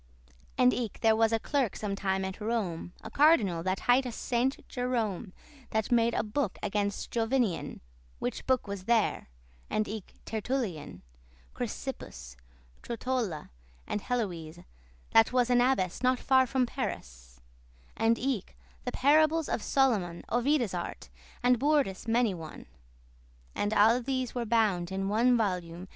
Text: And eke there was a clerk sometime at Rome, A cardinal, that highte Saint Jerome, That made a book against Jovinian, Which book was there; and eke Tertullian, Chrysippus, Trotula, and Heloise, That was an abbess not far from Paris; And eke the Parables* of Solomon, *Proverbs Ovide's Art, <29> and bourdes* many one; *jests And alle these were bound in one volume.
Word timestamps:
And 0.57 0.73
eke 0.73 1.01
there 1.01 1.15
was 1.15 1.31
a 1.31 1.37
clerk 1.37 1.75
sometime 1.75 2.25
at 2.25 2.41
Rome, 2.41 2.91
A 3.03 3.11
cardinal, 3.11 3.61
that 3.61 3.81
highte 3.81 4.11
Saint 4.11 4.67
Jerome, 4.67 5.31
That 5.69 5.91
made 5.91 6.15
a 6.15 6.23
book 6.23 6.57
against 6.63 7.11
Jovinian, 7.11 7.81
Which 8.17 8.47
book 8.47 8.65
was 8.65 8.85
there; 8.85 9.29
and 9.69 9.87
eke 9.87 10.15
Tertullian, 10.25 11.03
Chrysippus, 11.53 12.35
Trotula, 12.81 13.51
and 13.85 14.01
Heloise, 14.01 14.61
That 15.11 15.31
was 15.31 15.51
an 15.51 15.61
abbess 15.61 16.01
not 16.01 16.17
far 16.17 16.47
from 16.47 16.65
Paris; 16.65 17.39
And 17.95 18.17
eke 18.17 18.57
the 18.85 18.91
Parables* 18.91 19.47
of 19.47 19.61
Solomon, 19.61 20.23
*Proverbs 20.27 20.33
Ovide's 20.47 20.73
Art, 20.73 21.09
<29> 21.41 21.41
and 21.43 21.59
bourdes* 21.59 22.07
many 22.07 22.33
one; 22.33 22.61
*jests 22.61 22.71
And 23.53 23.71
alle 23.73 24.01
these 24.01 24.33
were 24.33 24.45
bound 24.47 24.91
in 24.91 25.09
one 25.09 25.37
volume. 25.37 25.87